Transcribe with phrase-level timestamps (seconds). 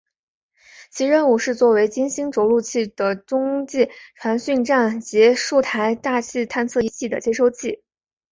[0.89, 7.83] 其任务是做为金星着陆器的中继传讯站及数台大气探测仪器的接收器。